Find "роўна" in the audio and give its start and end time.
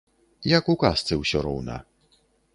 1.51-1.77